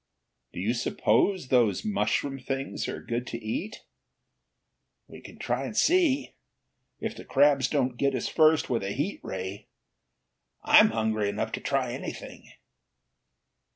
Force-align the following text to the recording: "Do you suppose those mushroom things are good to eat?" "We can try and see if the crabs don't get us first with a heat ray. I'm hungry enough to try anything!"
"Do 0.51 0.59
you 0.59 0.73
suppose 0.73 1.49
those 1.49 1.85
mushroom 1.85 2.39
things 2.39 2.87
are 2.87 3.03
good 3.03 3.27
to 3.27 3.37
eat?" 3.37 3.83
"We 5.07 5.21
can 5.21 5.37
try 5.37 5.63
and 5.63 5.77
see 5.77 6.33
if 6.99 7.15
the 7.15 7.23
crabs 7.23 7.67
don't 7.67 7.97
get 7.97 8.15
us 8.15 8.27
first 8.27 8.67
with 8.67 8.83
a 8.83 8.93
heat 8.93 9.19
ray. 9.21 9.67
I'm 10.63 10.89
hungry 10.89 11.29
enough 11.29 11.51
to 11.51 11.59
try 11.61 11.93
anything!" 11.93 12.51